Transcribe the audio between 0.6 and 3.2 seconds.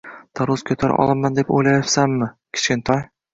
ko`tara olaman deb o`ylayapsanmi, kichkintoy